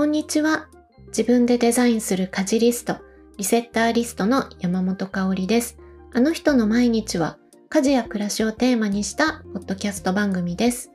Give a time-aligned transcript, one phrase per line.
[0.00, 0.66] こんにちは。
[1.08, 2.96] 自分でデザインする家事リスト、
[3.36, 5.76] リセッターリストの山本香里です。
[6.14, 7.36] あの人の毎日は
[7.68, 10.90] 家事や暮らしをテーマにしたポッドキャスト番組です。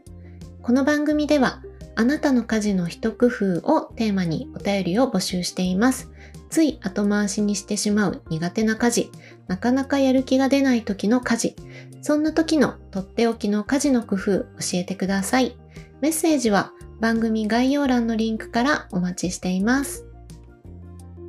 [0.64, 1.62] この番組では
[1.96, 6.10] あなたの家事の一工夫をテーマにお便りを募集しています。
[6.50, 9.12] つい後回しにしてしまう苦手な家事、
[9.46, 11.56] なかなかやる気が出ない時の家事、
[12.02, 15.56] そんな時のとっておきの家事の工夫教えてください。
[16.02, 20.06] メッセージは番組概要欄のリンクからお待ちしています。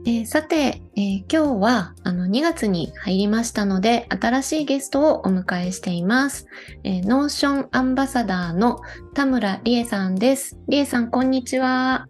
[0.06, 6.47] えー、さて、えー、今日はあの2月に入りましたので、新しいゲストをお迎えしています。
[6.84, 8.79] えー、 Notion アンバサダーの
[9.15, 10.56] 田村理恵さんです。
[10.69, 12.06] 理恵さん、こんにちは。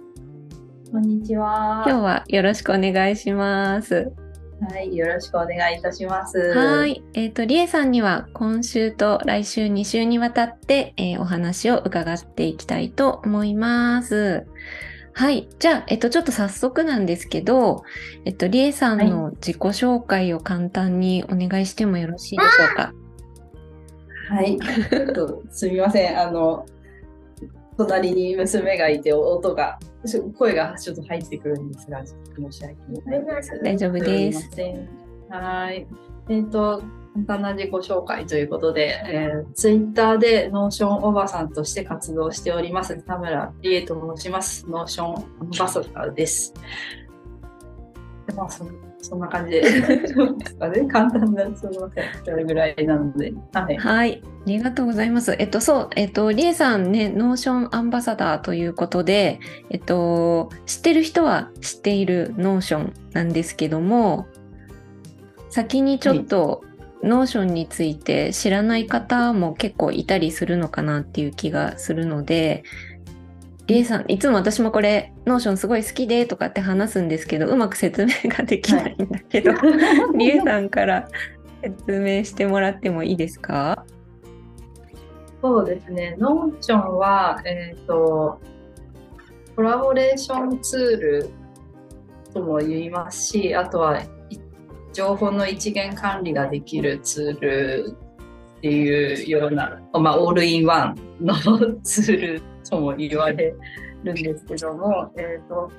[0.92, 1.84] こんにちは。
[1.86, 4.12] 今日はよろしくお願いします。
[4.60, 6.38] はい、よろしくお願いいたします。
[6.38, 14.46] はい、えっ、ー、と、りえさんには今週と来週2週にわたって、えー、お話を伺っていきたいと思います。
[15.12, 15.48] はい。
[15.58, 17.84] じゃあ、えっと、ちょっと早速なんですけど、
[18.24, 22.92] えっと、りえさんの自己紹介を簡単にお願いしてもよろしいでしょうか？
[24.28, 24.58] はい。
[24.58, 26.20] ちょっと、すみません。
[26.20, 26.66] あの、
[27.76, 29.78] 隣に娘がいて音が
[30.38, 32.74] 声がちょっと入ってくるんですが、申し訳
[33.04, 33.60] ないです。
[33.62, 34.50] 大丈夫です。
[35.28, 35.86] はい。
[36.28, 36.82] えっ、ー、と、
[37.14, 44.68] 簡単な自己紹介ということで、えー、ツイッターで Notion おばさんとして活動しております、田村理恵と申します。
[44.68, 46.52] Notion アンバサダーです。
[48.34, 48.64] まあ、そ
[49.06, 50.14] そんな感じでです
[50.56, 50.84] かね。
[50.86, 52.04] 簡単な、すみません。
[52.24, 53.32] それぐらいなので。
[53.52, 53.76] はい。
[53.76, 54.22] はい。
[54.24, 55.36] ありがとうございます。
[55.38, 59.38] えっと、そう、えっと、りえさんね、 Notion アンバサダーということで、
[59.70, 64.26] えっと、知ってる人は知っている Notion なんですけども、
[65.50, 66.64] 先にちょっと、
[67.02, 72.64] Notion について知らない方も結構いたりするのかなっていう気がするので、
[73.66, 79.58] リエさん、いつも私もこれ、 Notion すごい好きでとかって話すんですけど、うまく説明ができないんだけど、は
[80.14, 81.08] い、リエさんから
[81.62, 83.84] 説明してもらってもいいですか？
[85.42, 88.40] そうですね、 Notion は、えっ、ー、と、
[89.56, 91.30] コラボレーションツール
[92.32, 94.00] とも言いますし、あとは
[94.92, 97.96] 情報の一元管理ができるツール
[98.58, 101.34] っていうような、まあ、オールインワンの
[101.82, 103.54] ツールとも言われ
[104.04, 105.70] るんですけども、えーと、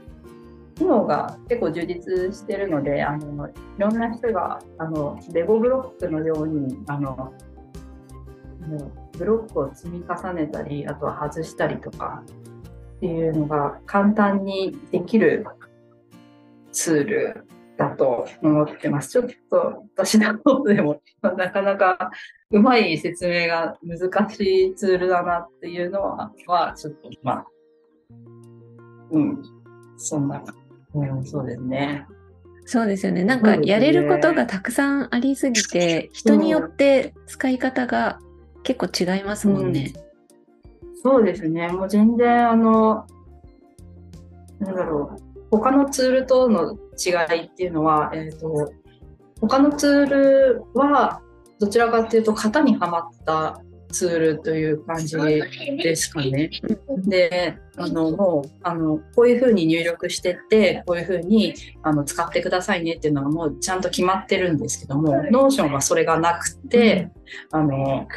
[0.76, 7.34] 機能が結構充実してるのであのいろんな人があのレゴブロックのようにあの
[9.18, 12.24] ブロックを積み重ねたりあとは外したりとか
[12.98, 15.46] っていうのが簡単にできる
[16.72, 19.10] ツールだと思ってます。
[19.10, 22.12] ちょっと私の方でもなかなか
[22.50, 27.46] うまい説明が難しいツールだなっていうのは、はちょっとまあ、
[29.12, 29.42] うん、
[29.98, 30.44] そんな、
[30.94, 32.06] うん、そうですね。
[32.66, 33.24] そうですよね。
[33.24, 38.20] なんかやれることがたくさんありすぎて、人によって使い方が
[38.64, 39.94] 結構違いますもんね。
[40.84, 41.70] うん、そうですね。
[41.70, 43.06] もう全然あの、
[44.60, 45.28] なんだろう。
[45.52, 48.72] 他のツールとの違いっていうのは、えーと、
[49.42, 51.22] 他のツールは
[51.60, 56.50] どちらかっていうと型にはまったツールという感じですかね。
[57.06, 61.54] で、あの、もう、あの、こういうふうに入力してって、こういうふうに
[61.84, 67.10] あの使ってくださいねっていうのがもうちゃんと決まってるんですけども、 Notion はそれがなくて、
[67.52, 68.08] あの、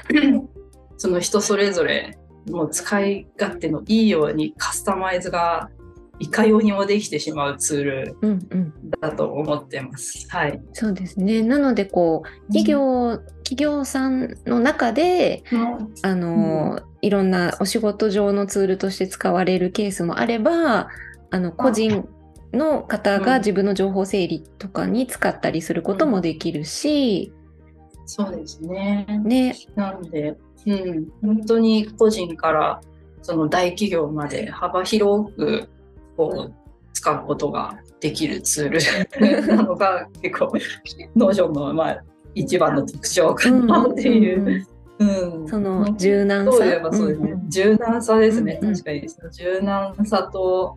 [0.97, 5.71] その人それぞれもう使い勝手のいいようにカスタマイズが
[6.21, 8.17] いかようにもできてしまうツール
[9.01, 10.29] だと思ってます。
[10.31, 10.63] うんうん、はい。
[10.75, 11.43] そうですね。
[11.43, 20.89] なのでこう企業、うん、企業さんの中で、うん、あの、いろんなお仕事上のツールとして使われるケースもあれば、
[21.31, 22.07] あの個人
[22.53, 27.33] の方が自分の情報整理とかに使ったりすることもできるし、
[28.05, 29.07] そうですね。
[29.25, 29.57] ね。
[29.75, 32.81] なんで、うん、本当に個人から
[33.23, 35.69] その大企業まで幅広く
[36.28, 36.55] こう
[36.93, 40.53] 使うことができるツールなのが結構
[41.16, 44.67] Notion のまあ一番の特徴かなっていう。
[44.99, 46.53] うん、その柔軟さ？
[46.53, 47.34] そういえばそうですね。
[47.49, 48.59] 柔軟さですね。
[48.61, 49.09] 確かに。
[49.09, 50.77] その柔軟さと、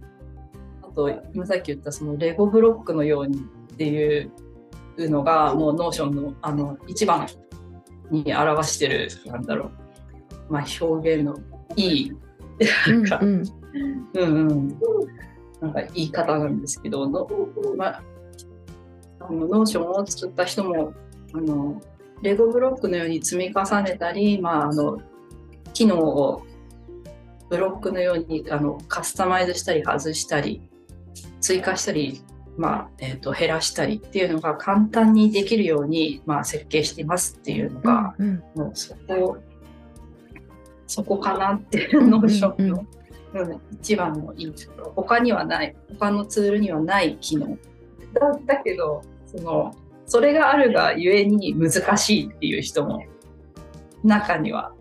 [0.82, 4.32] あと、今さっき言ったそのレゴブロックのようにっていう
[4.98, 7.28] のが、もう Notion のあの一番
[8.12, 9.72] に表してる、なんだろ
[10.50, 11.36] う、まあ、表現の
[11.76, 12.12] いい、
[12.88, 13.44] なんか、うん、
[14.16, 14.80] うん、うん
[15.64, 17.26] なんか言い方なんですけど、の
[17.78, 18.04] まあ、
[19.22, 20.94] あの Notion を作った人も
[21.34, 21.82] あの
[22.22, 25.02] レゴブロックのように積み重ねたり、まあ、あの
[25.74, 26.44] 機能を
[27.50, 30.62] ブロックのようにあのカスタマイズしたり外したり
[31.40, 32.22] 追加したり、
[32.58, 38.62] まあえー、と減らしたりっていうのが簡単にできるように、まあ、設計していますっていうのが、うんうん。
[38.64, 39.38] もうそこ
[40.88, 43.03] そこかなっていう Notion の、うん
[43.74, 47.58] 一番のいいところ他にはない他のツールにはない機能
[48.14, 49.76] だだけどその
[50.06, 53.04] それがあるがゆえに難しいっていう人も
[54.04, 54.74] 中には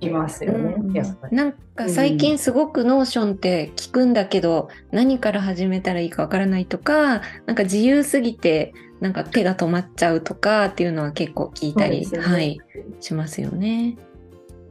[0.00, 1.36] いますよね、うんやっぱり。
[1.36, 12.58] なんか最近すごくノーションって聞くんだけど、何から始めたらいいかわからないとかなんか自由すぎてなんか手が止まっちゃうとかっていうのは結構聞いたり、ねはい、
[13.00, 13.96] しますよね。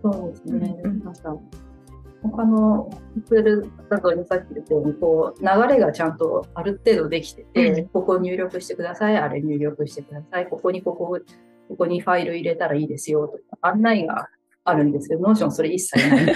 [0.04, 0.76] そうですね。
[0.84, 1.36] うんなんか
[2.30, 2.90] 他の
[3.26, 7.88] ツールだとさっき言ったようにこう流れがちゃんとある程度できてて、うん。
[7.90, 11.20] ここ入力してください、あれ入力してください、ここにここ
[11.68, 14.30] ここにファイル入れたらいいですよとか案内が
[14.64, 16.36] あるんですけど、 Notion それ一切ない。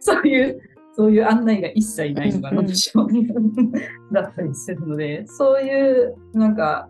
[0.00, 0.60] そういう
[0.92, 3.72] そういう案内が一切ないのが Notion
[4.12, 6.88] だったりするので、そういうなんか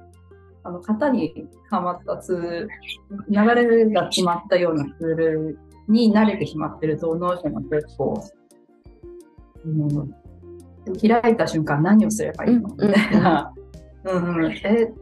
[0.62, 2.68] あの型にはまったツール、
[3.28, 8.22] 流れが決まったようなツールに慣れてしまってると、 Notion が結構、
[9.64, 10.14] うん、
[11.00, 13.54] 開いた瞬間何をすればいいのみたいな。
[14.04, 14.92] うんうん、え、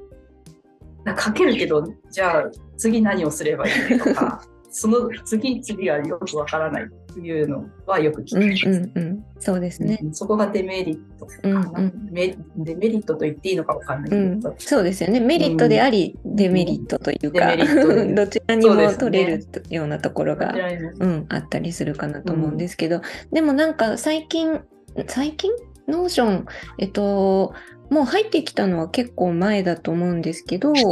[1.18, 4.42] 書けるけど、じゃあ次何をすればいいのとか、
[4.78, 8.78] その次々がよくわからないっていうのはよく聞うんきます。
[8.78, 9.98] うんうん、そうですね。
[10.02, 14.40] うんそこがデメリットかな、うんうんメデメリットと言っていいのかわかんないけうん。
[14.40, 15.20] ど、、そうですよね。
[15.20, 23.00] メリットであり、デメリットというか、デメリットで どちらにも取れるようなところが、こちらにもうん、あったりするかなと思うんですけど、
[23.32, 24.60] でもなんか最近、
[25.06, 25.50] 最近？
[25.88, 26.46] Notion、
[26.78, 27.54] えっと、
[27.88, 30.82] もう入ってきたのは結構前だと思うんですけど、日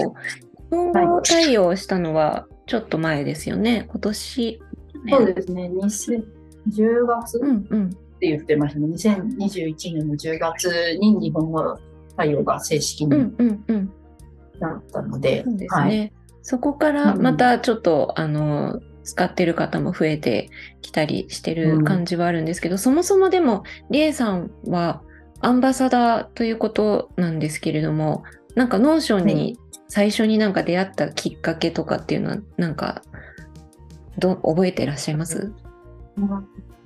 [0.70, 3.86] 本語対応したのはちょっと前ですよね。
[3.88, 4.62] 今年。
[5.10, 7.90] そうですね、2010月っうんうん。
[7.90, 10.68] て言ってましたね、2021年の10月
[10.98, 11.78] に日本語
[12.16, 13.92] 対応が正式にうんうんうん。
[14.60, 15.80] なったので、そうですね。
[15.80, 16.12] はい、
[16.42, 20.48] そこからまたちょっと、あの、使ってる方も増えて
[20.80, 25.02] きたりしてる感じはあるんですけど、そもそもでも、リエさんは
[25.40, 28.24] アンバサダーということなんですけれども、
[28.54, 29.58] なんか Notion に
[29.88, 33.02] 最初になんか出会ったきっかけとかっていうのは、なんか、
[34.18, 35.52] ど覚えてらっしゃいます？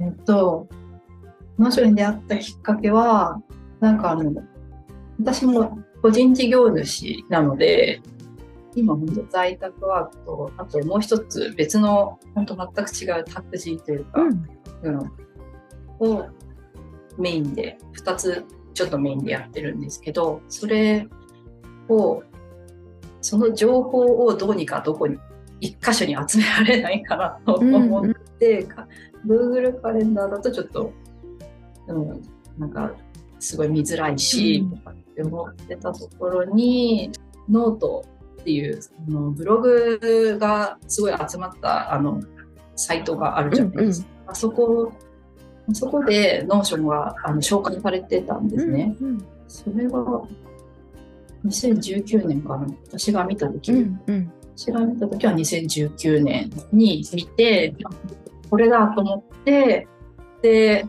[0.00, 0.68] えっと、
[1.58, 3.40] Notion に出会ったきっかけは、
[3.80, 4.32] なんかあの、
[5.20, 8.00] 私も個人事業主なので、
[8.74, 14.48] 今本当在宅ワークと、あともう一つ別の本当全く違う託児というか、ん。
[14.82, 15.12] うん
[16.00, 16.26] を
[17.18, 21.08] メインで、2つちょっとメインでやってるんですけど、それ
[21.88, 22.22] を、
[23.28, 25.18] その情報をどうにかどこに、
[25.60, 28.88] 一箇所に集められないかなと思って、か
[29.26, 30.92] Google カレンダーだとちょっと、
[31.88, 32.22] うん、
[32.58, 32.90] なんか
[33.38, 37.10] すごい見づらいし、うんとかって思ってたところに、
[37.50, 38.06] ノート
[38.40, 42.22] っていうあのブログがすごい集まったあの
[42.76, 44.08] サイトがあるじゃないですか。
[44.28, 44.90] あそこ
[45.74, 48.96] そこで Notion があの紹介されてたんですね。
[49.02, 49.98] うんそれが
[51.44, 52.66] 2019年かな。
[52.88, 54.32] 私が見た時、うんうん。
[54.56, 57.74] 私が見た時は2019年に見て、
[58.50, 59.86] これだと思って、
[60.42, 60.86] で、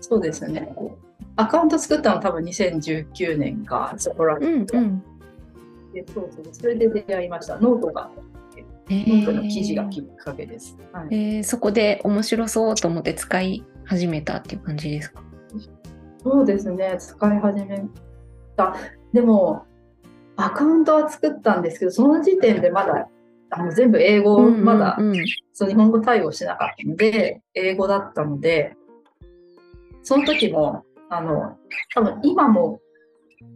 [0.00, 0.72] そうですね。
[1.36, 5.02] アカウント作ったのは多分2019年か、そこらうんうん。
[5.92, 7.58] で、そうそう、それで出会いました。
[7.58, 8.10] ノートが、
[8.90, 10.76] えノートの記事がきっかけです。
[10.92, 11.06] はい。
[11.10, 11.44] えー。
[11.44, 15.22] そこで面白そうと思って使い始めたっていう感じですか？
[16.22, 17.84] そうですね、使い始め
[18.58, 18.76] た。
[19.14, 19.64] でも、
[20.36, 23.08] アカウントは作ったんですけど、その時点でまだ
[23.50, 24.98] あの全部英語、うんうんうんまだ
[25.52, 28.76] そう日本語対応してなかったので、英語だったので、
[30.02, 31.56] その時も、あの、
[31.94, 32.80] 多分今も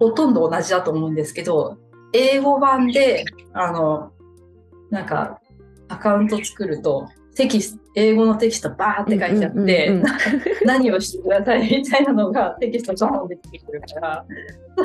[0.01, 1.79] ほとんど同じだと思うんですけど、
[2.13, 4.13] 英語版で、あの、
[4.91, 5.39] なんか、
[5.89, 10.05] アカウント作ると、テキスト、英語のテキストバーって書いてあって、うんうんうんうん
[10.65, 14.25] 何をしてくださいみたいなのがテキストバーンで出てくるから、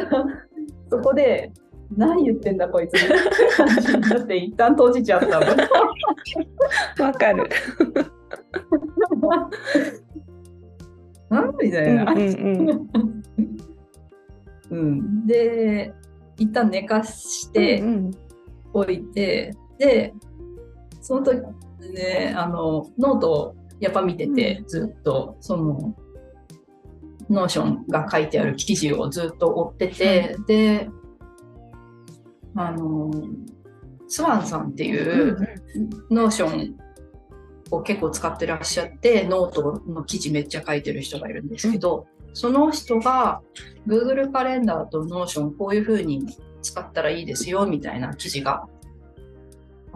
[0.89, 1.51] そこで、
[1.95, 3.23] 何言ってんだこいつみたいな
[3.55, 5.45] 感じになって一旦閉じちゃったの。
[7.05, 7.49] わかる。
[11.29, 12.11] なんみたいな。
[12.11, 12.89] うんうん
[14.69, 15.93] うん、で
[16.37, 18.11] 一旦寝かしてうん
[18.73, 20.13] おいて、で
[21.01, 21.41] その時
[21.79, 25.95] ねあのノートをやっぱ見てて、ずっとその
[27.29, 30.89] Notion が書いてある記事をずっと追ってて、で
[32.55, 33.11] あの
[34.07, 35.37] スワンさんっていう、
[36.09, 36.75] Notion
[37.69, 43.41] を結構使ってらっしゃってノートの記事めっちゃ書いてる人がいるんですけど、その人が
[43.85, 46.25] Google カレンダーと Notion こういう風に
[46.61, 48.67] 使ったらいいですよみたいな記事が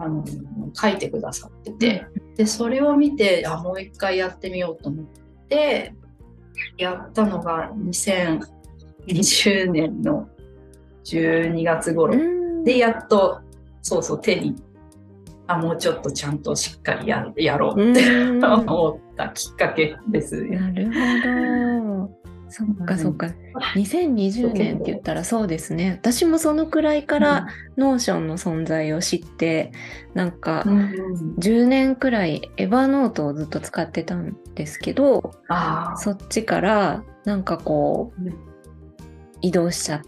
[0.02, 0.24] あの
[0.74, 2.06] 書いてくださってて、
[2.36, 5.06] でそれを見てあもう一回やってみようと思っ
[5.48, 5.94] て
[6.76, 10.28] やったのが2020年の
[11.04, 12.14] 12月頃。
[12.64, 13.40] でやっと
[13.80, 14.56] そうそう手に
[15.46, 18.04] あもうちょっとちゃんとしっかりややろうって
[18.44, 22.31] 思ったきっかけですなるほど。
[22.52, 23.28] そっかそっか。
[23.76, 25.98] 2020年って言ったらそうですね。
[26.02, 27.46] 私もそのくらいから
[27.78, 29.72] Notion の存在を知って、
[30.12, 30.64] なんか
[31.38, 38.34] 10年くらい Evernote をずっと使ってたんですけど、あそっちからなんかこううん
[39.40, 40.02] 移動しちゃっ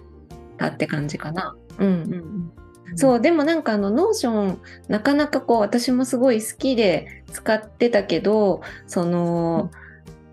[0.59, 1.57] たって感じかな。
[1.79, 1.89] うん。
[1.89, 2.53] うん
[2.97, 9.73] そうでもなんかあの Notion なかなかこう私もすごい好きで使ってたけどその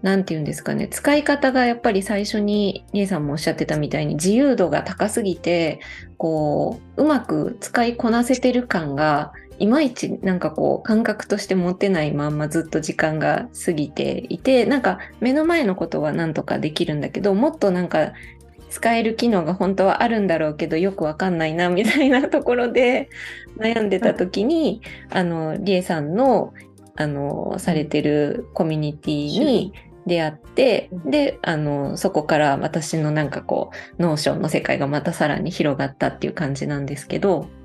[0.02, 0.88] 何て言うんですかね。
[0.88, 5.80] 使い方がやっぱり最初にリエさんもおっしゃってたみたいに自由度が高すぎて
[6.18, 18.14] こううまく使いこなせてる感がいまいちなんかこう感覚として持てないまんまずっと時間が過ぎていてなんか目の前のことはなんとかできるんだけどもっとなんか
[18.72, 23.10] 使える機能が本当はあるんだろうけどよくわかんないなみたいなところで
[23.58, 26.54] 悩んでた時に、あのリエさんの
[26.96, 29.74] あのされてるコミュニティに
[30.06, 31.12] 出会って、うん。
[31.12, 37.42] であのそこから私のなんかこう Notion の世界がまたさらに広がったっていう感じなんですけど。
[37.42, 37.62] うん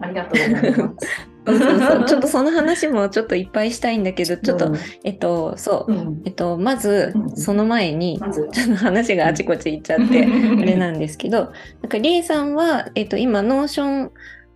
[0.00, 1.28] ありがとうございます。
[1.48, 7.36] そうそうそうちょっとその話もちょっといっぱいしたいんだけどちょっと、えっとそう、うん、えっとまずうん。
[7.36, 8.48] その前にまず。
[8.52, 10.24] ちょっと話があちこち行っちゃって。
[10.26, 11.52] あれなんですけど、
[11.82, 14.10] なんかリエさんは、えっと、今、 Notion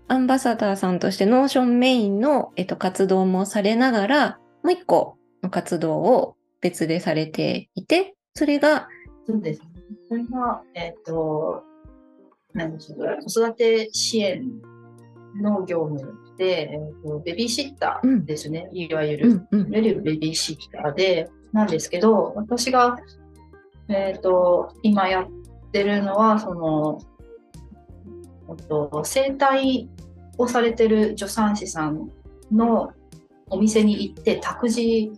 [0.08, 8.88] アンバサダーさんとして、 Notion メインの、えっと、活動もされながら、もう一個の活動を別でされていて、それが、
[9.26, 9.66] そうですね。
[10.08, 11.62] それが、えっ、と、
[12.54, 14.44] 何でしょう、子育て支援
[15.40, 19.30] の業務で、えーとベビーシッターですね、いわゆる。
[19.30, 22.98] うんうんいわゆるベビーシッターで、なんですけど、私が、
[23.88, 25.26] えっ、と、今やっ
[25.72, 27.00] てるのは、その、
[28.48, 29.88] えっと、整体
[30.38, 32.10] をされてる助産師さん
[32.50, 32.92] の
[33.52, 35.12] お店に行って、託児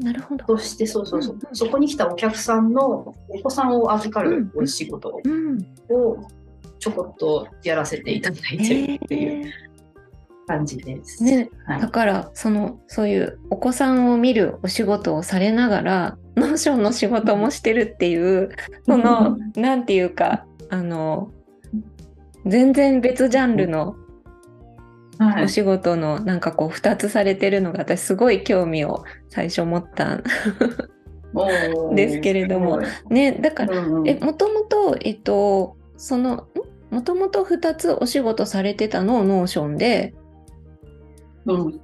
[0.00, 0.44] なるほど。
[0.44, 5.58] として、そうそうそううんうんそこに来たお客さんのお子さんを預かるうんお仕事うん。
[5.88, 6.28] を
[6.78, 9.52] ちょこっとやらせていただいてるっていう
[10.48, 11.22] 感じです。
[11.22, 18.50] ね、はいだから、その、そういうお子さんを見るお仕事をされながら、 Notion の仕事もしてるっていう、
[18.86, 21.30] その、なんていうか、あの、
[22.44, 24.01] 全然別ジャンルのはい
[25.44, 30.22] お仕事のなんかこう2つされてるのが私すごい興味を最初持った
[31.94, 32.80] ですけれども。
[33.10, 36.34] ねだからえもともとえっとその
[36.90, 36.94] ん？
[36.94, 40.14] もともと2つお仕事されてたのを Notion で？
[41.46, 41.80] うん、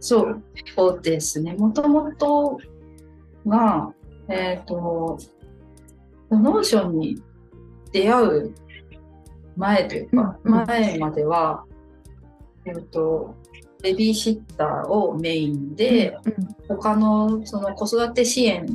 [0.00, 0.42] そう
[0.76, 1.54] そうですね。
[1.54, 2.58] もともと
[3.46, 3.92] が、
[4.28, 5.18] えっ、と、
[6.30, 7.22] Notion に
[7.92, 8.54] 出会う
[9.56, 11.64] 前というか、前までは、
[12.66, 13.34] えっ、と、
[13.82, 16.16] ベビーシッターをメインで、
[16.68, 18.66] 他のその子育て支援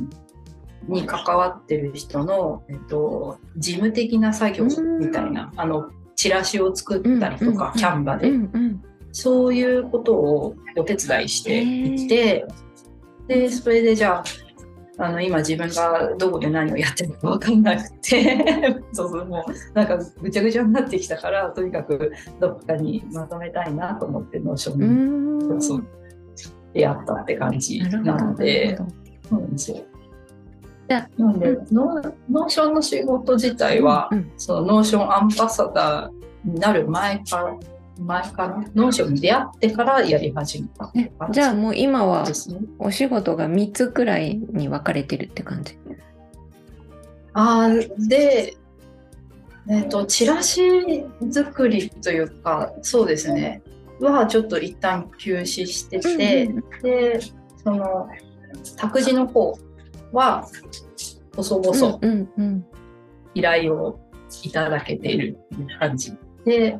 [0.88, 8.82] に関わってる人の、えっと、事務的な作業みたいな、あのチラシを作ったりとか、うんキャンバで、うんうん。
[9.12, 12.46] そういうことをお手伝いしていて、
[13.26, 14.24] でそれでじゃあ
[15.02, 18.44] あの今自分がどこで何をやってるか分かんなくて。
[18.92, 25.62] そうそうもうなんかぐちゃぐちゃになってきたからとにかくどっかにまとめたいなと思って Notion にうん。
[25.62, 25.84] そう
[26.74, 28.76] 出会ったって感じなので。
[29.28, 29.78] そうなんですよ。
[30.88, 37.56] じゃなんで、うノー Notion の仕事自体は、うんその Notion アンバサダーになる前から、
[38.00, 40.90] 前から、 Notion に出会ってからやり始めた。
[40.94, 42.26] じじゃあもう今は。
[42.78, 45.78] お仕事が3つくらいに分かれてるって感じ？
[47.32, 48.56] あーで、
[49.68, 53.62] えっ、と、チラシ作りというか、そうですね、
[54.00, 57.20] はちょっと一旦休止してて、うんで、
[57.62, 58.08] その、
[58.76, 59.56] 託児の方
[60.12, 60.48] は、
[61.36, 62.66] 細々、うんうん
[63.34, 64.00] 依頼を
[64.42, 65.38] いただけている
[65.78, 66.12] 感じ。
[66.44, 66.78] で、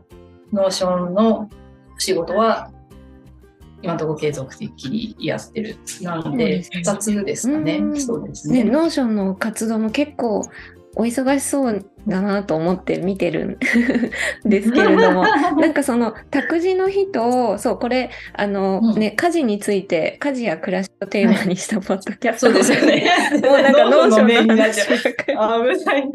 [0.53, 1.49] Notion の
[1.99, 2.71] 仕事は
[3.83, 5.77] 今のところ継続的にやってる。
[6.03, 7.77] なので、そうですね2つですかね。
[7.79, 8.71] うんそうですね、ね。
[8.71, 10.43] ノーションの活動も結構
[10.97, 13.59] お忙しそうだなと思って見てるん
[14.49, 15.25] ですけれども
[15.59, 23.11] なんかその託児の日とそうこれあの、うん、ね家事について家事や暮らしをテーマにしたポッドキャスト、ですよね。
[23.43, 26.11] もうなんか Notion の話危ない。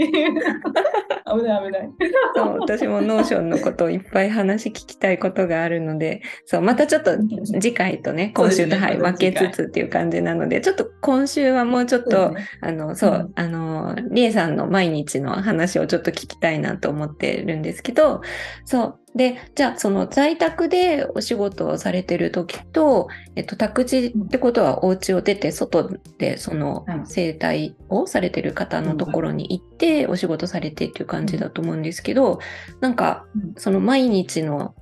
[1.25, 1.89] 危ない危ない。
[2.35, 7.17] そう私も Notion のことをいっぱい話聞きたいことがあるのでそうまたちょっと
[7.59, 15.41] 次回とね今週と、はい、分けつつっていう感じなのでちょっと今週はもうちょっと、ね、あのそう、うん、あのりえさんの毎日の
[15.75, 18.21] 話をちょっと聞きたいなと思ってるんですけど
[18.63, 18.99] そう。
[19.15, 32.39] でじゃあその在宅でお仕事をされてる時と、えっと、託児ってことはお家を出て外でその整体をされてる方のところに行ってお仕事されてっていう感じだと思うんですけど
[32.81, 34.75] なんかその毎日の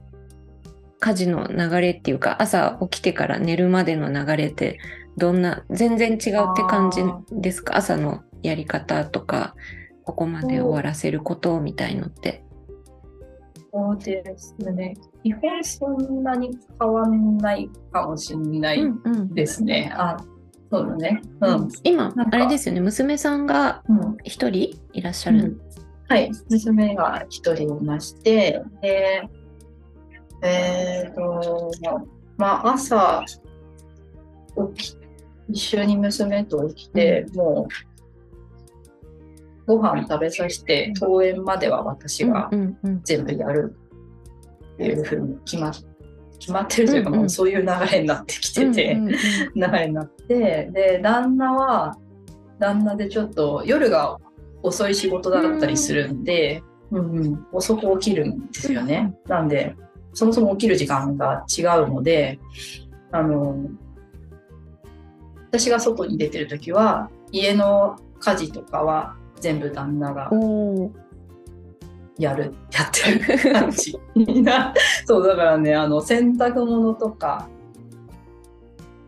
[1.00, 4.80] 家事の流れっていうか朝起きてから寝るまでの流れって
[5.16, 6.20] どんな全然違うっ
[6.56, 7.04] て感じ
[7.40, 7.78] ですか？
[7.78, 9.54] 朝のやり方とか
[10.04, 12.44] ここまで終わらせることみたいのって。
[13.72, 14.96] そうですね。
[15.24, 18.84] 基本そんなに変わんないかもしれない
[19.34, 19.92] ですね。
[19.94, 20.18] うんうん、あ
[20.72, 21.22] そうだね。
[21.42, 23.84] うん、今、あれですよね、娘さんが
[24.24, 25.62] 一人いらっしゃる、うん、
[26.08, 29.30] はい、娘が一人いまして、で
[30.44, 31.72] えっ、ー、と、
[32.38, 33.24] まあ、朝
[34.76, 34.98] 起き、
[35.50, 37.93] 一緒に娘と起きて、もう、
[39.66, 42.50] ご飯食べさせて登園までは私が
[43.04, 43.76] 全部やる。
[44.74, 45.72] っていうふうに決ま
[46.40, 48.96] 決まってるというか、もうそういう流れになってきてて、
[49.56, 51.98] 流れになってで旦那は
[52.60, 54.18] 旦那でちょっと夜が
[54.62, 59.16] 遅い仕事だったりするんで、うんうん、遅く起きるんですよね。
[59.28, 59.76] なんで
[60.14, 62.40] そもそも起きる時間が違うので
[63.12, 63.58] あの
[65.48, 70.32] 私が外に出てる時は家の家事とかは全部旦那が
[72.18, 74.00] やるやってる感じ。
[74.42, 74.74] な。
[75.06, 77.50] そうだからねあの洗濯物とか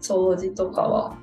[0.02, 1.16] 掃除とかは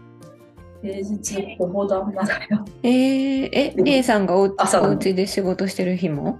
[0.81, 6.39] 平日ほぼ旦那がやえー、えりえさんがおお家で仕事してる日も？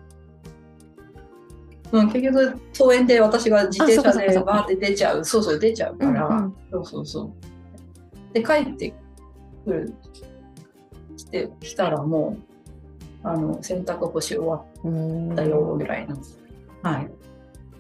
[1.93, 5.23] うん、結局登園で私が自転車でバーって出ちゃう。
[5.27, 7.33] そうそう出ちゃうから、うんうん、そうそうそう。
[8.33, 8.95] で帰って
[9.67, 9.95] くる
[11.19, 12.52] 来てきたらもう
[13.25, 16.17] あの洗濯干し終わったよぐらいの、
[16.83, 17.11] はい、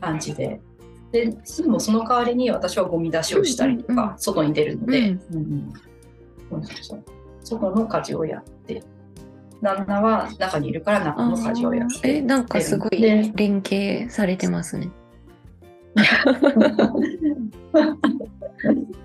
[0.01, 0.61] 感じで。
[1.11, 5.19] で、でもその代わりに私はゴミ出しをしたりとか、外に出るので、
[7.45, 8.83] 外の家事をやって、
[9.61, 12.17] 旦那は中にいるから中の家事をやって。
[12.17, 14.91] え、なんかすごい連携されてますね。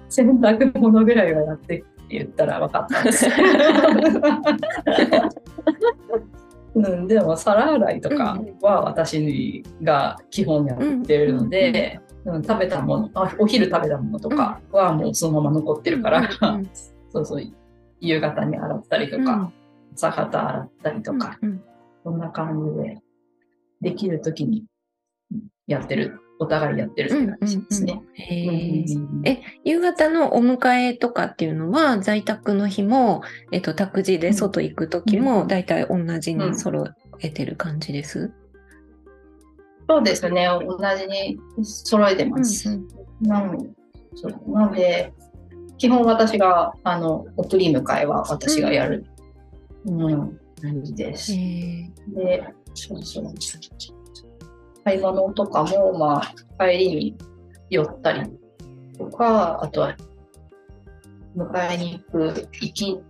[0.10, 3.28] 洗濯物ぐらいはやって言ったら分かったんです。
[6.76, 16.30] うん、でも皿洗いとかは私が基本やってるので、うん、食べたものあお昼食べたものとかはもうそのまま残ってるから、
[17.10, 17.44] そうそう
[18.00, 19.52] 夕方に洗ったりとか、
[19.96, 21.40] 朝方洗ったりとか、
[22.04, 23.02] そんな感じで
[23.82, 24.66] できる時に
[25.66, 28.02] やってるお互いやってるって感じですね。
[28.20, 29.42] え、夕
[29.88, 33.22] 方のお迎えとかっていうのは、在宅の日も、
[33.52, 36.86] えっと、託児で外行く時も、だいたい同じに揃
[37.20, 38.34] えてる感じです、うんうん、
[39.90, 42.70] そうですね、同じに揃えてます。
[42.70, 42.76] うん
[43.22, 43.54] うん、な
[44.16, 45.14] そうなんで、
[45.78, 49.06] 基本私が、あの、送り迎えは私がやる、
[49.86, 51.34] うん、感じです。
[51.34, 53.34] で、そうそう。
[54.84, 56.22] 買い物とかも、ま
[56.58, 57.18] あ、帰りに
[57.70, 58.37] 寄ったり
[58.98, 59.96] とか、あとは、
[61.36, 63.02] 迎えに行く、行き、行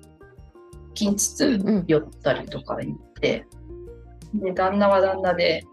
[0.94, 3.46] きつつ寄ったりとかに行って、
[4.34, 5.64] うんうん、で、旦那は旦那で、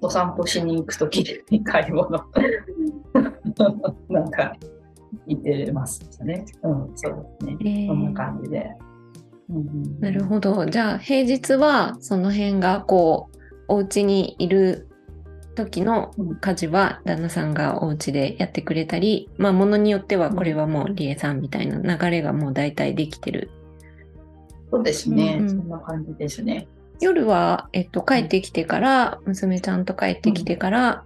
[0.00, 2.10] お散歩しに行くときに買い物
[4.08, 4.54] なんか、
[5.26, 6.44] 行ってますね。
[6.62, 7.56] うん、そうですね。
[7.60, 8.70] えー、こんな感じで。
[9.48, 10.66] うん、なるほど。
[10.66, 14.88] じゃあ、平日はその辺がこう、お家にいる
[15.54, 23.50] 時の家事は旦那さんがお家でやってくれたり、まあものによってはこれはもう理恵さんみたいな流れがもう大体できてる。
[24.70, 26.66] そうですね、うんうん、そんな感じですね。
[27.00, 31.04] 夜は、えっと、帰ってきてから、娘ちゃんと帰ってきてから、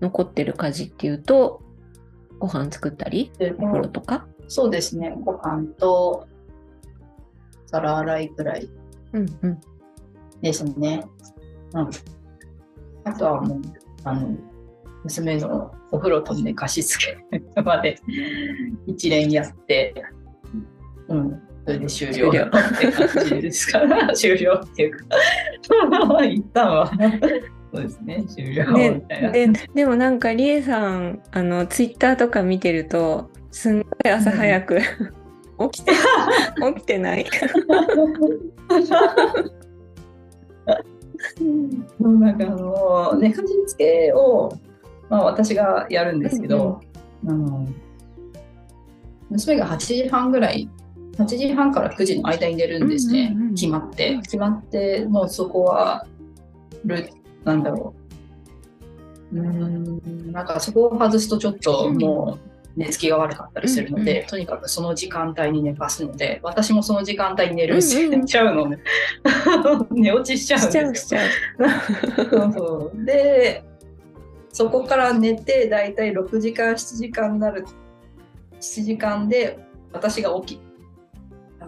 [0.00, 1.62] 残ってる家事っていうと、
[2.38, 4.26] ご飯作ったり、お風呂とか？
[4.48, 6.26] そうですね、ご飯と
[7.66, 8.68] 皿洗いくらい。
[10.42, 11.04] ですね。
[11.72, 11.90] うん、うん、
[13.04, 13.62] あとはもう
[14.04, 14.36] あの
[15.04, 17.18] 娘のお風呂と寝かしつけ
[17.64, 17.98] まで
[18.86, 19.94] 一連やって、
[21.08, 22.28] うん、それで終了。
[22.28, 22.32] っ
[22.78, 23.80] て感じですか。
[23.80, 26.90] ら、 終了っていうか、一旦は、
[27.72, 29.30] そうですね、終了みたいな。
[29.30, 34.78] ででもなんかりえさんあのツイッターとか見てるとすんごい朝早く、
[35.72, 35.92] 起きて
[36.74, 37.26] 起きてない。
[41.98, 44.52] もうなんかあの寝かしつけを、
[45.08, 46.80] まあ、私がやるんですけど、
[47.26, 47.66] あの
[49.30, 50.68] 娘が8時半ぐらい
[51.16, 54.18] 8時半から9時の間に寝るんですね、うんうんうん決まって。
[54.22, 56.06] 決まってもうそこは
[56.84, 57.10] ル
[57.44, 57.94] なんだろ
[59.32, 59.36] う。
[59.36, 68.20] うーんなんかそこを外すとちょっともう寝つきが悪かったりするので、うんとにかくその時間帯に寝かすので私もその時間帯に寝るうんし、うん。
[68.20, 68.78] 寝ちゃうのね。
[69.90, 70.82] 寝落ちしちゃうんしですよ。
[70.82, 72.30] ちゃうしちゃう。
[72.30, 73.04] そうそう。
[73.04, 73.64] で
[74.52, 77.64] そこから寝てだいたい6時間7時間になる
[78.60, 79.58] 7時間で
[79.92, 80.60] 私が起き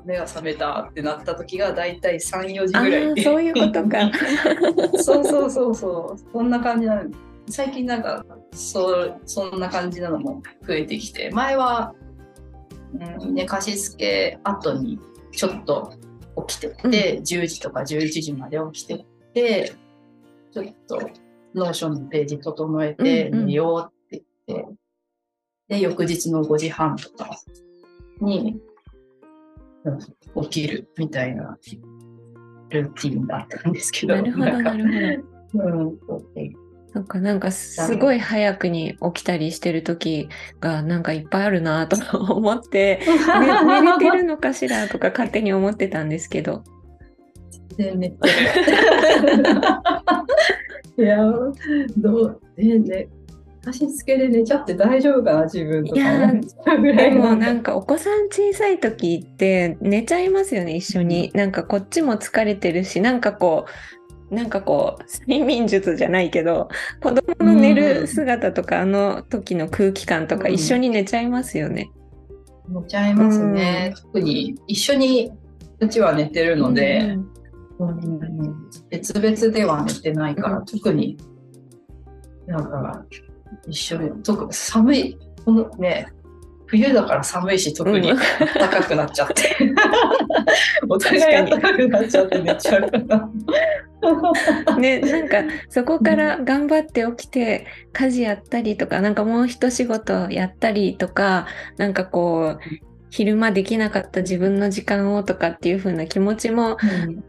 [0.05, 3.03] 目が覚めたってなった時がだいたい34時あぐらい。
[3.13, 4.11] ーそういうことか。
[5.03, 6.31] そうそうそうそう。
[6.33, 7.11] そんな感じなの
[7.49, 11.31] 最近なんかそうそんな感じなのも増えてきて。
[11.31, 11.95] 前は、
[13.21, 14.99] うん、寝かしつけ後に
[15.33, 15.93] ちょっと
[16.49, 19.05] 起きてて、10時とか11時まで起きて
[19.35, 19.73] て
[20.53, 21.11] ちょっと
[21.55, 23.47] Notion のページ整えてうんうん。
[23.47, 24.75] 寝ようって言って、
[25.69, 27.39] で翌日の5時半とか
[28.21, 28.75] に、うん
[30.43, 31.59] 起きるみたいな
[32.71, 34.17] ルーティンだったんですけど。
[34.17, 36.25] なるほどなんかなるほど。
[36.35, 36.53] うん、
[36.95, 40.29] そっかなんかすごい早くに起きたりしてる時
[40.61, 41.97] がなんかいっぱいあるなと
[42.33, 46.63] 思って、 ね、寝れてるのかしらとか勝手に思ってたんですけど。
[47.77, 48.17] で寝て
[50.97, 51.03] る。
[51.05, 51.19] いや、
[51.99, 53.09] どう、ね、ね、
[53.67, 56.01] 足つけで寝ちゃって大丈夫かな、自分とか
[56.77, 61.33] でもなんかお子さん小さい時って寝ちゃいますよね一緒に。
[61.35, 63.71] なんかこっちも疲れてるしなんかこう
[64.35, 66.69] なんかこう睡眠術じゃないけど
[67.03, 71.91] 子供の寝る姿とか、あの時の空気感とかうん一緒に寝ちゃいますよね。
[72.69, 73.95] 寝ちゃいますね。
[73.97, 75.33] 特に一緒に
[75.81, 77.31] うちは寝てるので、うん
[77.79, 81.17] うん別々では寝てないから、うん特に
[82.47, 83.05] なんか
[83.67, 86.07] 一緒に特に寒いこのね
[86.77, 88.19] 冬だから寒いし特にうん。
[88.55, 89.57] 暖かくなっちゃって。
[90.89, 93.29] お互い暖かくなっちゃって寝ちゃうから。
[94.77, 95.39] ね、なんか
[95.71, 101.47] そこから頑張って起きて家事やったりとかなんかもう一仕事やったりとか
[101.79, 102.61] なんかこう
[103.09, 106.77] 昼間できなかった自分の時間をとかっていう風な気持ちも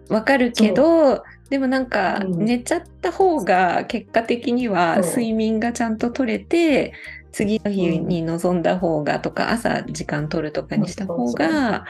[0.10, 2.46] わかるけどでもなんかうん。
[2.46, 6.92] 寝ちゃった方が結果的には睡眠がちゃんと取れて
[7.36, 11.84] 次の日に臨んだ方がとか朝時間取るとかにした方が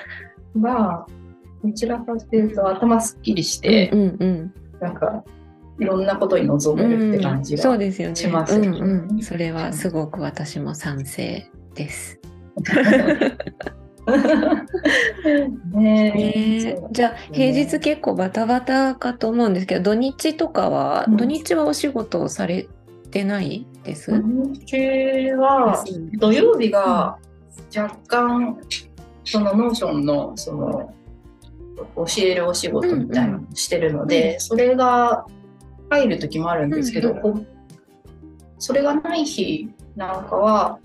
[0.60, 1.06] は
[1.64, 5.24] どちらかというと頭すっきりして、うんうんうんなんか
[5.80, 7.78] いろんなことに臨めるって感じうんそうが。
[7.78, 8.16] ですよね。
[8.16, 9.22] しますうんうん。
[9.22, 12.20] それはすごく私も賛成です。
[15.74, 22.68] ねねじゃあ平日結構バタバタかと思うんですけど土日とかは、うん土日はお仕事をされ
[23.16, 25.86] てないです、土日は
[26.20, 27.18] 土曜日が
[27.74, 28.60] 若干
[29.24, 30.94] その Notion のその
[31.96, 35.26] 教えるお仕事みたいなのをしてるので、うんそれが
[35.90, 37.16] 入る時もあるんですけど、
[38.60, 40.80] それがない日なんかは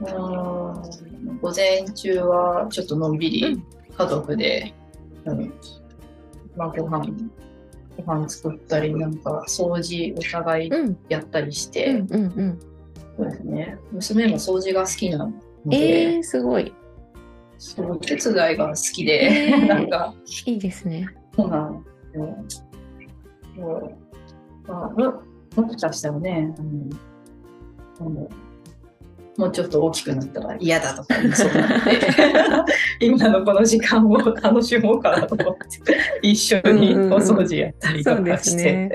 [0.00, 3.64] うーん午前中はちょっとのんびりうん
[3.98, 4.72] 家族で、
[5.24, 5.52] うん。
[6.56, 7.06] まあ、ご飯
[7.96, 12.60] ご飯作ったりなんか掃除お互いうんやったりして、うんうんうん。
[13.16, 13.78] そうですね。
[13.92, 15.32] 娘も掃除が好きなの
[15.66, 16.72] で、えー、すごい。
[17.58, 20.14] その手伝いが好きで、えー なんか、
[20.46, 21.06] いいですね。
[21.36, 22.44] そうなんですよ。
[23.56, 23.92] そう
[24.66, 25.22] まあ、も
[25.62, 26.90] もしかしたらね、うん
[29.38, 32.00] もうちょっと大きくなったら嫌だとか言いそうなので、
[33.00, 38.72] 今のこの時間を楽しもうかなと思って、一緒にお掃除やったりとかして。
[38.72, 38.90] ね。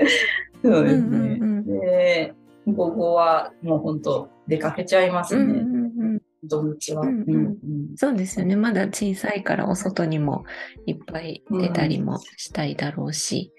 [0.62, 1.62] そうですね。
[1.66, 2.34] で、
[2.66, 5.42] 午後はもう本当出かけちゃいますね。
[5.42, 6.22] うんうんうん。
[6.44, 7.02] 土日は。
[7.02, 7.58] うんうんうん
[7.96, 8.54] そうですよね。
[8.54, 10.44] まだ小さいからお外にも
[10.86, 13.52] いっぱい出たりもしたいだろうし。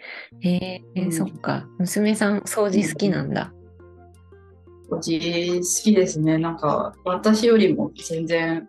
[0.43, 1.67] えーうんそっか。
[1.77, 3.53] 娘さん掃除好きなんだ。
[4.89, 6.37] 掃除好きですね。
[6.37, 8.67] なんか私よりも全然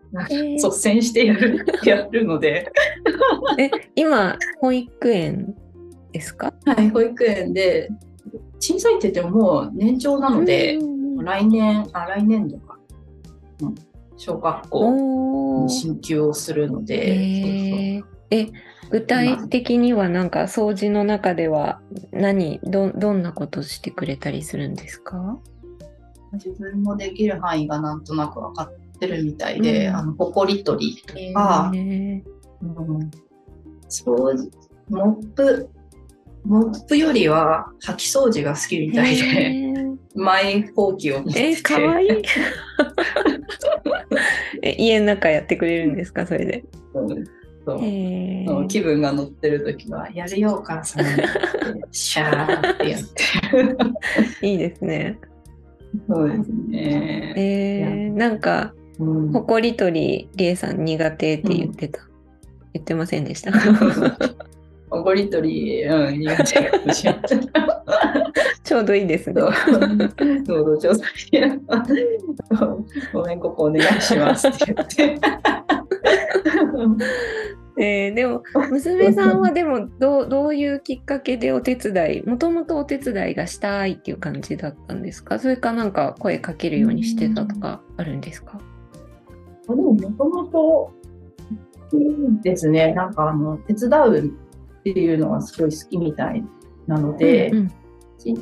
[0.56, 2.70] 率先してやるやるので、
[3.58, 5.54] え、今、保育園
[6.12, 6.52] ですか？
[6.64, 7.88] はい、保育園で
[8.58, 10.78] 小さいって言ってももう年長なので、
[11.22, 12.78] 来年あ来年度か、
[13.62, 13.74] うん。
[14.16, 17.16] 小学校おに進級をするので、そうそう。
[17.16, 18.46] へーえ、
[18.90, 21.80] 具体的にはなんか掃除の中では
[22.12, 25.38] 何、ど、どんなことしてくれたりするんですか？
[26.32, 29.96] 自分のできる範囲がなんとなく分かってるみたいで、うん。
[29.96, 32.22] あの、ほこり取りとか、へー。
[32.62, 33.10] うん
[33.88, 34.48] 掃除、
[34.88, 35.68] モップ、
[36.44, 39.96] モップよりは掃き掃除が好きみたいへで、ー。
[40.14, 41.50] マイほうきを持って。
[41.50, 42.08] えて、かわいい。
[44.62, 46.26] え家の中やってくれるんですか？
[46.26, 46.64] それで。
[46.94, 47.24] うん
[47.66, 47.78] そう。
[47.84, 48.66] へー。
[48.68, 51.04] 気分が乗ってる時は、やるよ、お母さん。
[51.92, 53.02] シャーってやっ
[54.40, 54.46] て。
[54.46, 55.18] いいですね。
[56.08, 57.34] そうですね。
[57.36, 62.00] えー、なんか、うんほこり取り、りえさん苦手って言ってた。
[62.74, 63.52] 言ってませんでした。
[64.90, 67.22] おごりとり、うん、苦手かもしれない。
[68.62, 69.48] ちょうどいいですねそ。
[69.48, 69.52] う、
[70.46, 71.02] そう、調査
[73.12, 75.18] ごめん、ここお願いしますって言って。
[77.78, 85.38] えーでも娘さんはでもどう どういうきっかけでお手伝いもともとお手伝いがしたいっていう感じだったんですか？
[85.38, 88.58] それかなんか声かけるようにしてたとかあるんですか？
[89.68, 90.90] でも、もともと、
[92.42, 96.44] ですね、なんか、あの、手伝うっていうのがすごい好きみたい
[96.86, 97.68] なので、うんうん。
[98.18, 98.34] ち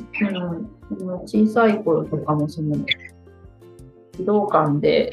[1.25, 2.75] 小さい頃とかもその
[4.17, 5.09] 児童館で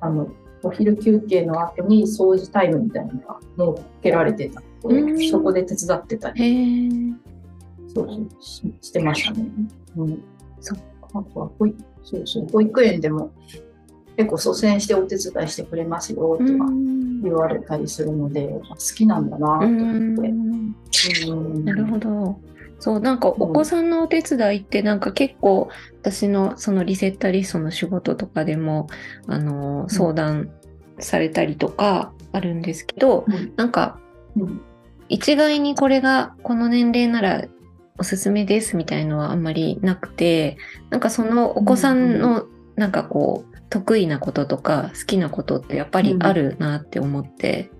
[0.00, 0.28] あの
[0.64, 3.12] お昼休憩の後に掃除タイムみたいな
[3.56, 4.60] のが設けられてた。
[4.60, 5.16] のうん。
[5.16, 7.14] でそこで手伝ってたり。
[7.94, 8.28] そうそう。
[8.40, 9.46] ししてましたね。
[9.96, 10.22] うん、
[10.60, 10.78] そっ
[11.14, 12.46] あとは保育そうそう。
[12.52, 13.32] 保育園でも
[14.16, 16.44] 結構率先してお手伝いしてくれますよとか
[17.22, 20.28] 言われたりするので、好きなんだなと思って。
[20.28, 21.64] うん。
[21.64, 22.38] なるほど。
[22.84, 25.70] そうなんかお子さんのお手伝いってなんか結構
[26.02, 28.88] 私のそのリセッタリストの仕事とかでも
[29.26, 30.50] あの相談
[30.98, 33.54] されたりとかあるんですけど、うん。
[33.56, 33.98] なんか
[34.36, 34.60] うん。
[35.08, 37.46] 一概にこれがこの年齢なら
[37.96, 40.58] おすすめですみたいのはあんまりなくて
[40.90, 42.44] なんかそのお子さんの
[42.76, 47.73] なんかこう得意なこととか好きなことってやっぱりあるなって思って、うん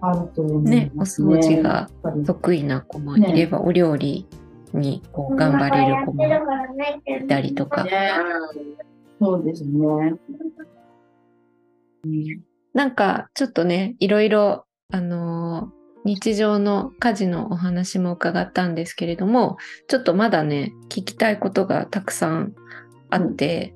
[0.00, 0.90] あると思いね。
[0.96, 1.88] お掃除が
[2.26, 4.26] 得意な子もいれば、お料理
[4.72, 8.12] にこう頑張れる子もいたりとか、ね。
[9.20, 9.70] そうですね。
[12.04, 12.42] うん
[12.76, 19.56] なんかちょっとねいろいろあのー日常の家事のお話も伺ったんですけれども
[19.88, 22.54] ちょっとまだね聞きたいことがたくさん
[23.10, 23.72] あって、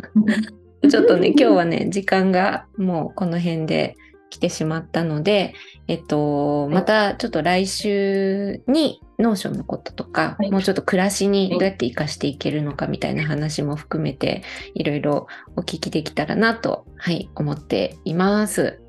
[0.88, 3.96] ちょっとね今日はね時間がもうこの辺で
[4.32, 5.52] 来てしまったので
[5.88, 14.42] えっとまたちょっと来週に Notion のこととか、はいもうちょっと暮らしにどうやって生かしていけるのかみたいな話も含めて
[14.74, 18.80] いろいろお聞きできたらなと、はい、思っています。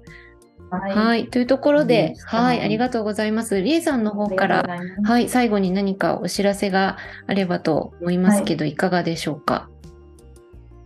[0.71, 3.61] はいはい、というところいいではい、ありがとうございます。
[3.61, 4.65] りえさんの方かあら、
[5.03, 9.69] はい、最後に何かお知らせがあればと思いますけど、い、かがでしょうか？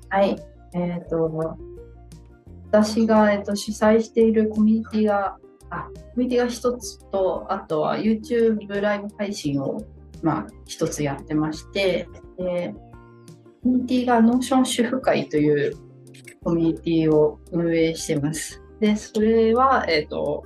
[0.10, 0.36] はい。
[0.74, 1.58] えっ、と、
[2.70, 5.38] 私が、えっと主催しているコミュニティが、
[5.70, 9.84] あ、コミュニティが一つと、あとは YouTube ライブ配信を、
[10.22, 12.74] まあ、一つやってまして、で
[13.64, 15.78] コミュニティが Notion 主婦会という
[16.44, 18.62] コミュニティを運営してます。
[18.80, 20.44] で、それは、えっ、と、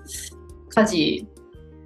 [0.70, 1.28] 家事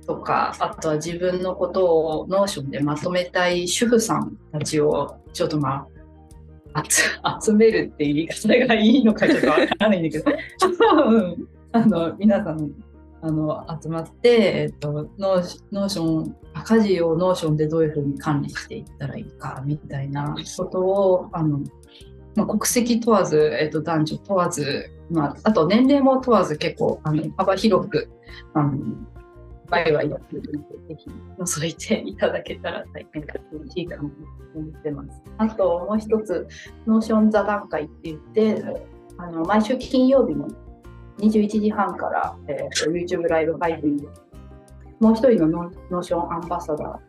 [0.06, 5.88] とか、あとは自分のことを Notion でまとめたい主婦さんたちを、ちょっとまあ、
[7.42, 10.32] 集めるって言い方がいいのかちょっとわからないんだけど、
[11.72, 12.72] あの皆さん
[13.22, 15.44] あの集まって、えっと、ノー
[15.90, 21.60] ションあ家事を Notion でどういうふうに管理していったらいいかみたいなことをあの、
[22.36, 28.10] まあ、国籍問わず、えっと、男女問わず、まあ、あと年齢も問わず結構あの幅広く
[28.54, 28.78] あの
[29.70, 34.10] ワイワイやってるので、ぜひ覗いていただけたら大変嬉しいかなと
[34.56, 35.22] 思ってます。
[35.38, 36.48] あともう一つ、
[36.86, 38.64] Notion 座談会って言って、
[39.18, 40.48] あの毎週金曜日の
[41.18, 44.08] 21時半から、えーと YouTube ライブ配信で、
[45.00, 47.00] もう一人のノー Notion アンバサダ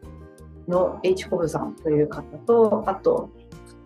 [0.69, 3.31] ーの H コブさんという方と、あと、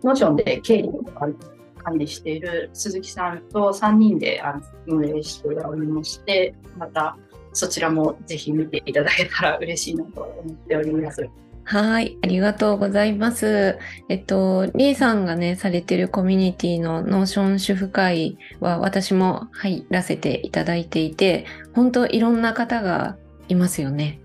[0.03, 7.17] Notion で経理を管理している鈴木さんと3人であの運営しておりまして、また
[7.53, 11.29] そちらもぜひ見ていただけたら嬉しいなと思っております。
[11.63, 13.77] はい、ありがとうございます。
[14.09, 23.15] えっと、りえさんがね、されてるコミュニティの Notion 主婦会は私も入らせていただいていて、本当いろんな方が
[23.47, 24.19] いますよね。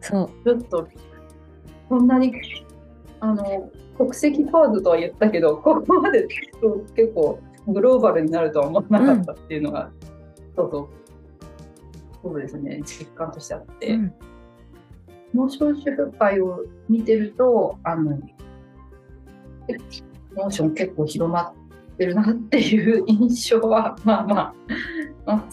[0.00, 0.48] そう。
[0.48, 0.88] ちょっと、
[1.88, 2.32] そんなに、
[3.20, 6.26] あの、国籍問わずとは言ったけど、ここまで
[6.96, 9.90] 結構、グローバルになるとは思わなかったっていうのが、
[10.56, 10.97] そうそう
[12.28, 12.82] そうですね。
[12.84, 14.14] 実感としてあって、うん。
[15.32, 18.18] モーション主婦会を見てるとあの
[20.34, 21.54] モーション結構広まっ
[21.96, 24.54] てるなっていう印象は まあまあ、
[25.26, 25.44] まあ、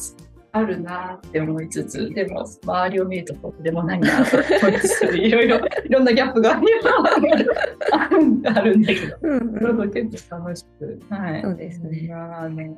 [0.54, 6.66] あるなって思いつつでも周りを見るとそうでもないなと思いつつ いろいろいろんなギャップがある
[8.46, 9.18] あるんだけど。
[9.22, 9.38] うん
[9.82, 9.92] うん。
[9.92, 11.42] 結構楽しく、はい。
[11.42, 12.08] そうですね。
[12.10, 12.74] まあね、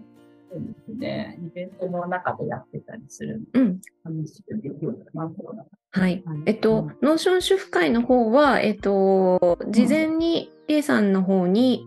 [0.50, 1.40] そうですね。
[1.46, 5.44] イベントの中でやってたりするうんの楽しくできるかなと。
[5.92, 6.42] はいはい。
[6.46, 11.86] えっと、 Notion 主婦会の方は、えっと、事前に A さんの方に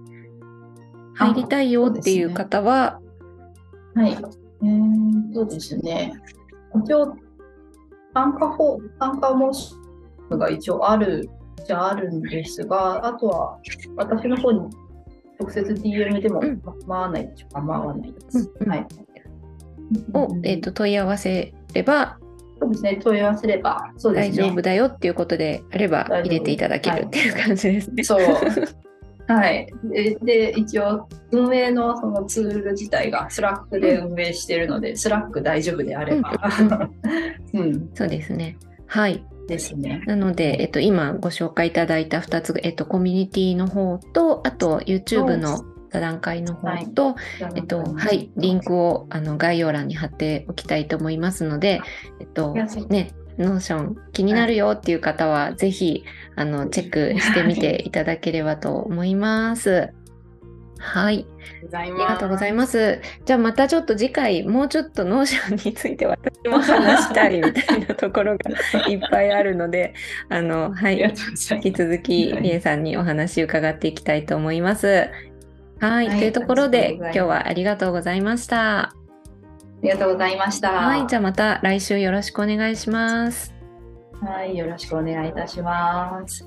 [1.14, 3.00] 入りたいよっていう方は、
[3.94, 4.12] はい。
[4.12, 6.12] えー、そうですね。
[6.84, 7.16] 一応、
[8.14, 9.74] 参加法、参加申し
[10.30, 11.28] 込みが一応ある
[11.66, 13.58] じゃあるんですが、あとは
[13.96, 14.60] 私の方に
[15.40, 17.46] 直接 DM でもうん構わないでしょ？
[17.50, 18.38] うか、構わないです。
[18.60, 18.86] うんうんはい。
[20.14, 22.18] を、えっと、問い合わせれば
[22.60, 24.36] そうですね、問い合わせれば、そうですね。
[24.36, 28.04] 大丈夫だよっていうことであれば入れていただけるっていう感じですね。
[28.04, 28.24] そう。
[29.26, 29.66] はい。
[29.84, 36.32] で、で一応、運営のそのツール自体が Slack で運営しているので、 Slack 大丈夫であれば。
[37.54, 38.56] うん、そうですね。
[38.86, 39.24] はい。
[39.50, 40.02] ですね。
[40.06, 47.16] なので、えっと、今ご紹介いただいた2つ、えっと、コミュニティの方と、あと YouTube の座談会の方と、
[47.54, 51.82] えっと、はい、リンクをあの概要欄に貼っておきたいと思いますので、
[52.20, 52.54] えっと、
[52.88, 56.04] ね、 Notion 気になるよっていう方は、ぜひ、
[56.36, 59.92] あの、チェックしてみていただければと思います。
[60.80, 61.26] はい、
[61.74, 63.00] ありがとうございます。
[63.26, 69.92] じゃあまたちょっと次回、もうちょっと Notion について私も 話したいみたいなところがいっぱいあるので、
[70.30, 71.72] あの、はい、い引き。
[71.72, 75.10] 続き、はいりえさんにお話伺っていきたいと思います。
[75.78, 78.80] はい、はいというところで今日はありがとうございました。
[78.80, 78.94] あ
[79.82, 80.72] りがとうございました。
[80.72, 83.54] はい、じゃあまた来週よろしくお願いします。
[84.22, 86.46] はい、よろしくお願いいたします。